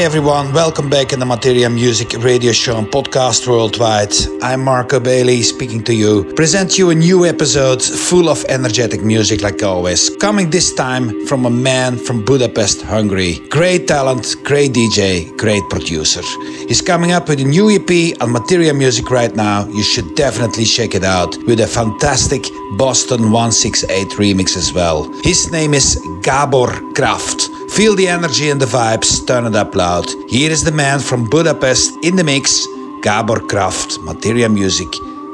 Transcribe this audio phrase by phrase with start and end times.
[0.00, 4.14] Hi everyone, welcome back in the Materia Music radio show and podcast worldwide.
[4.42, 6.24] I'm Marco Bailey speaking to you.
[6.32, 10.08] Present you a new episode full of energetic music like always.
[10.16, 13.40] Coming this time from a man from Budapest, Hungary.
[13.50, 16.22] Great talent, great DJ, great producer.
[16.66, 19.68] He's coming up with a new EP on Materia Music right now.
[19.68, 22.46] You should definitely check it out with a fantastic
[22.78, 25.12] Boston 168 remix as well.
[25.24, 27.59] His name is Gabor Kraft.
[27.80, 30.04] Feel the energy and the vibes, turn it up loud.
[30.28, 32.66] Here is the man from Budapest in the mix,
[33.00, 34.88] Gabor Kraft, Materia Music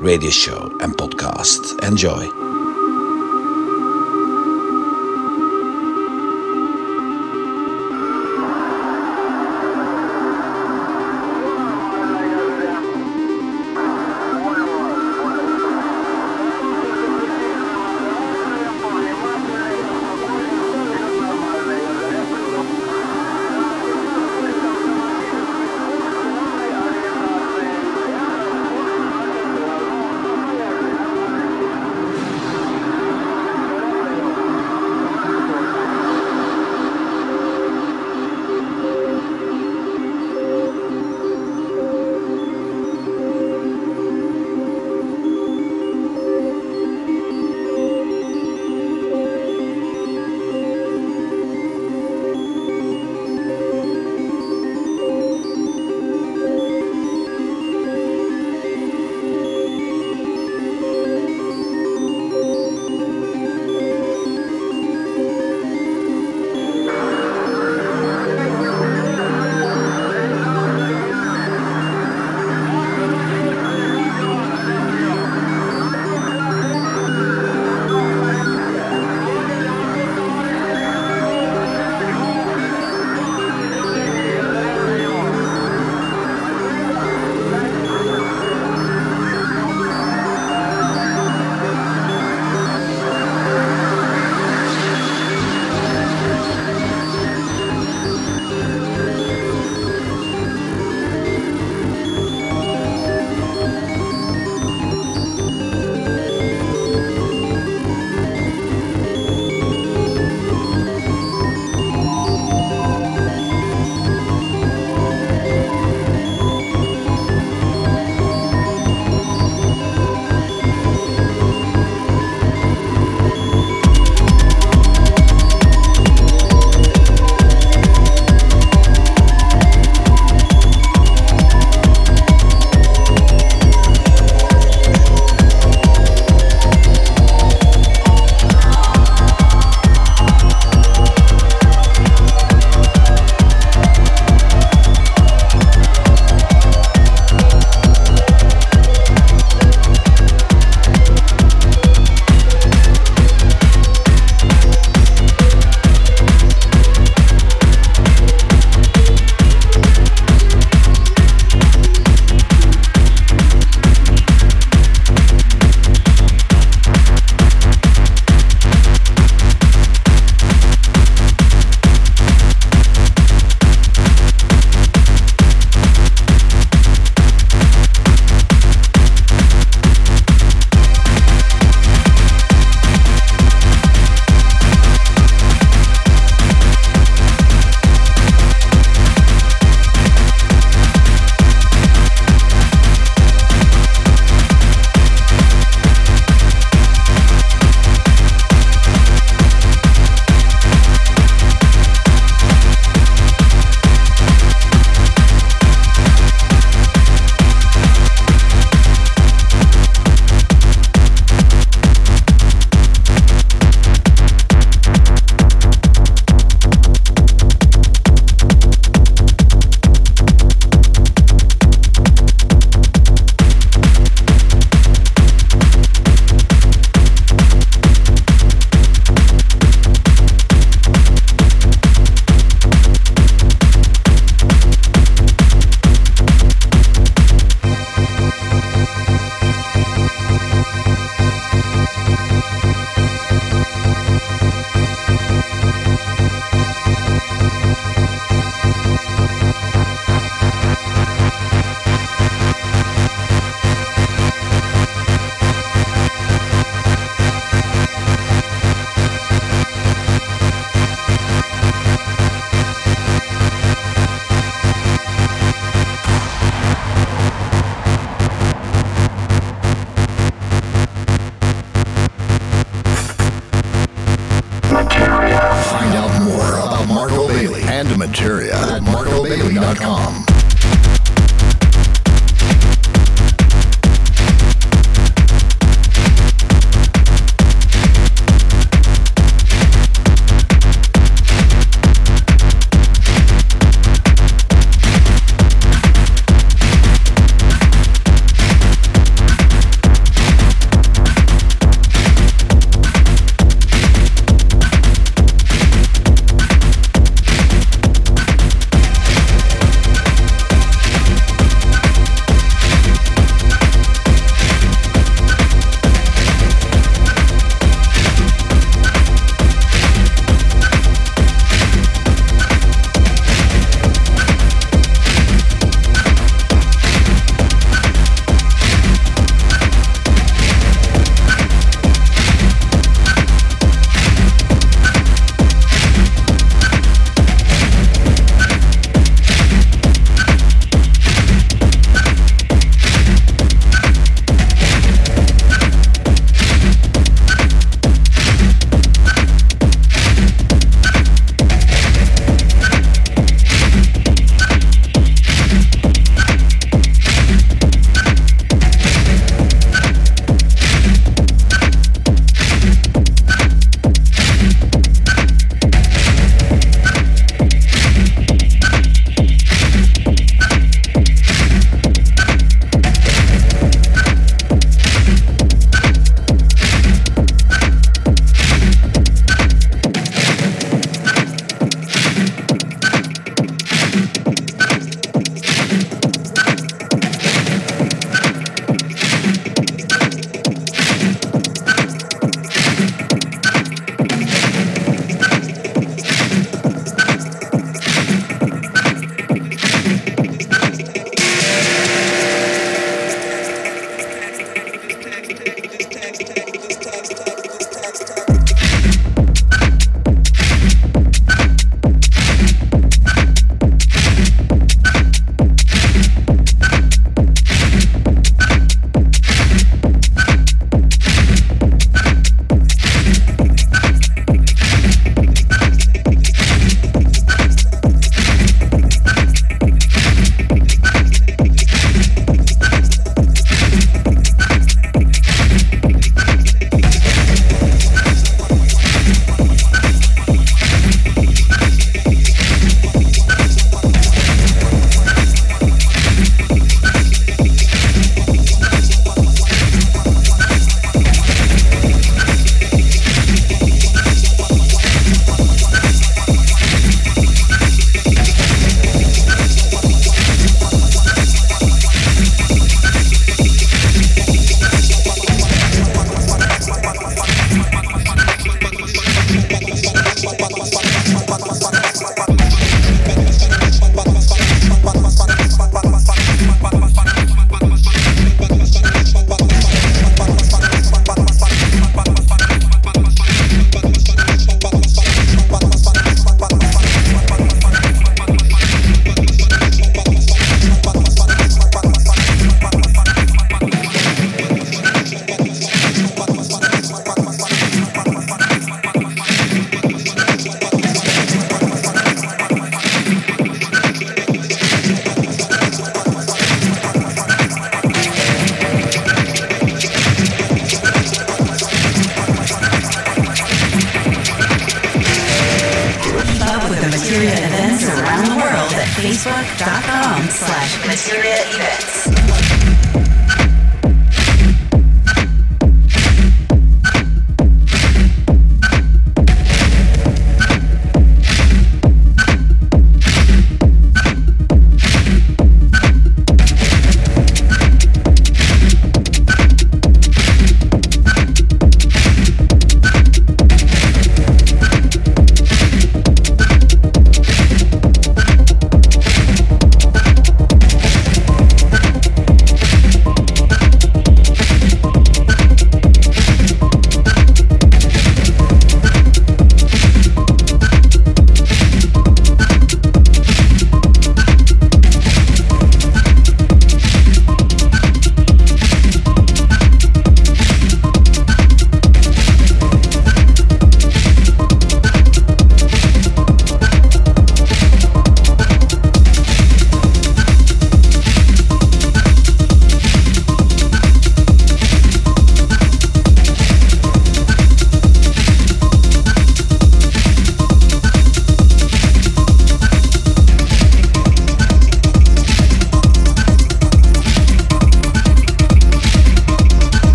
[0.00, 1.80] radio show and podcast.
[1.86, 2.51] Enjoy.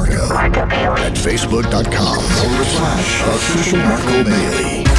[0.00, 4.89] Marco at facebook.com forward slash official Marco Bailey.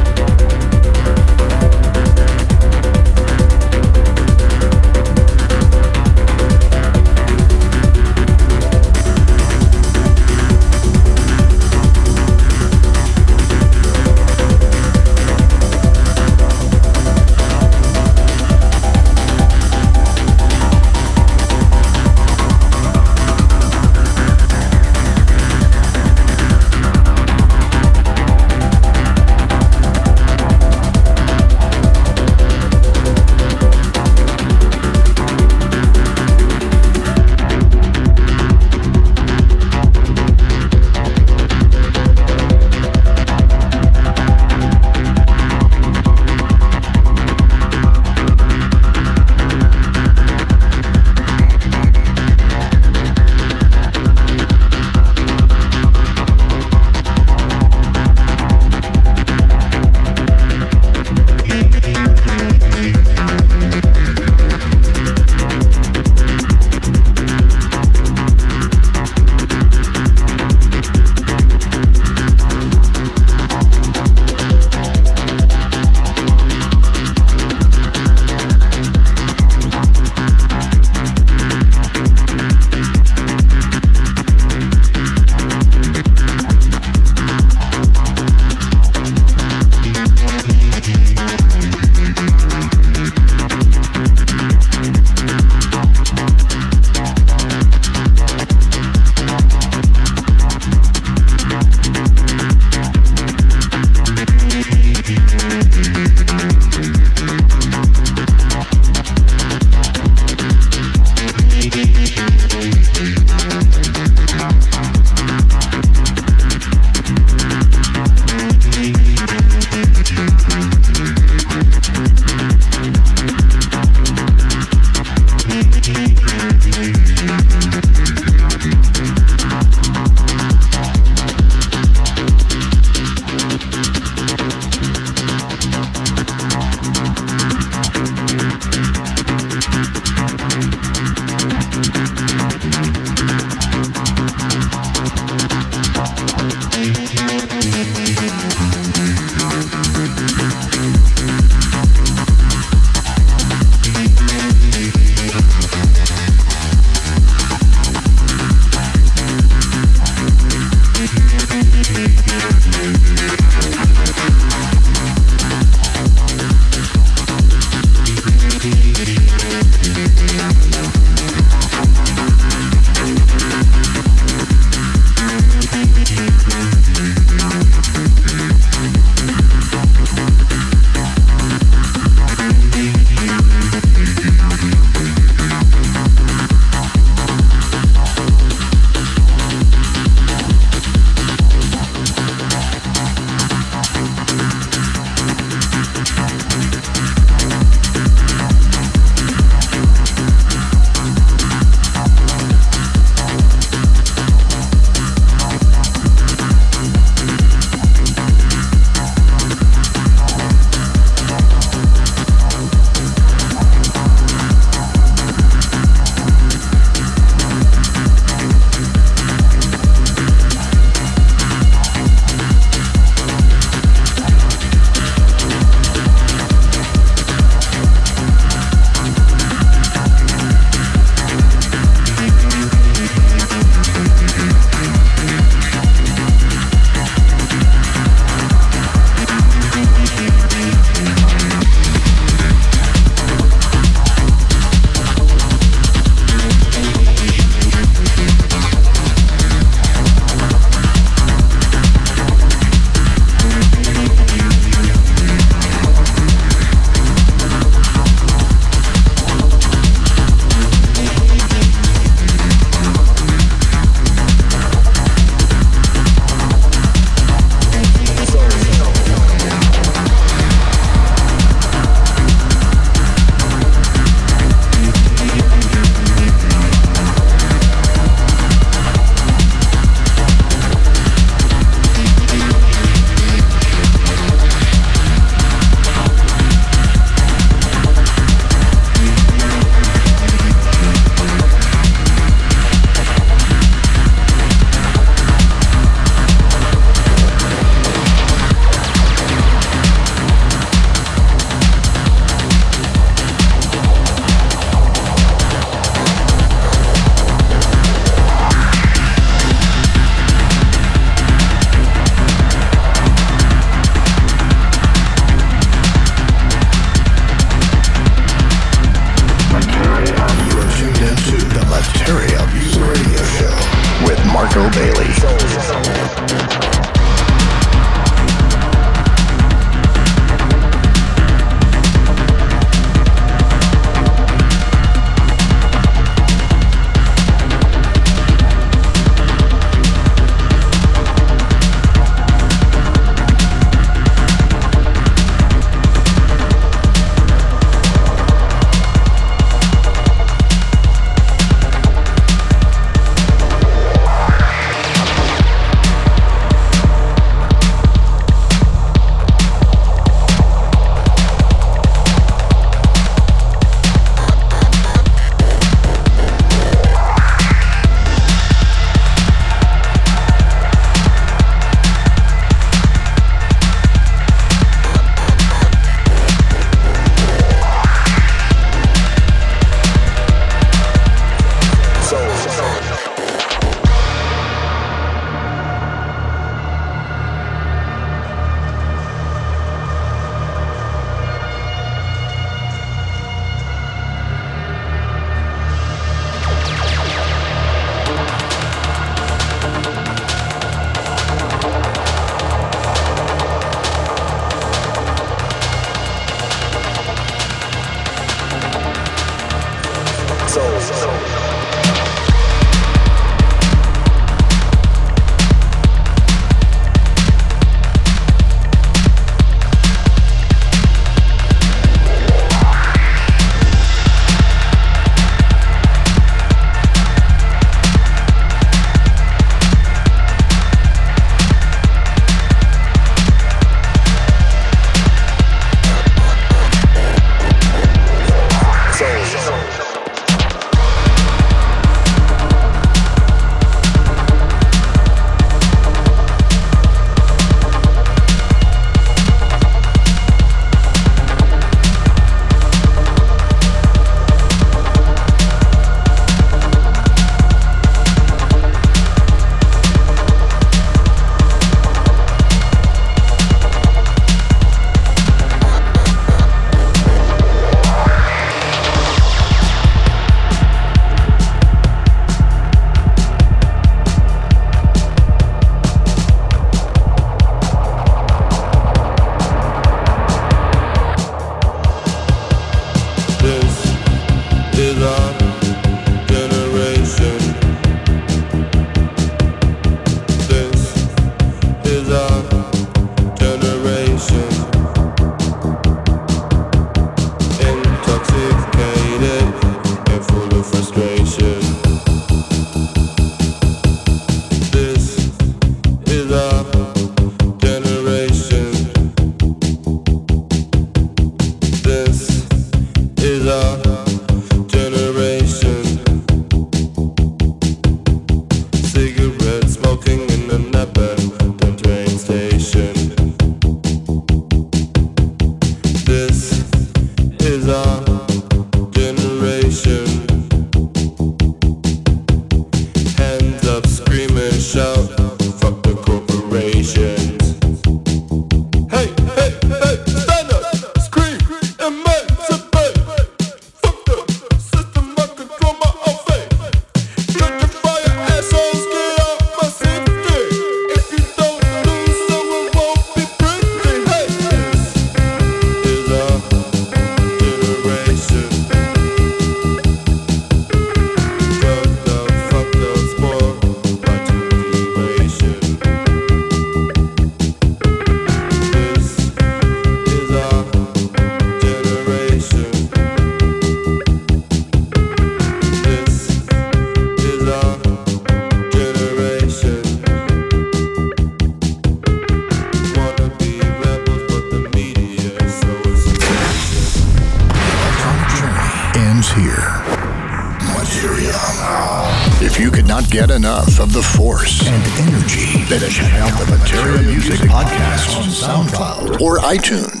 [594.01, 600.00] The force and energy, then check out the Materia Music Podcast on SoundCloud or iTunes.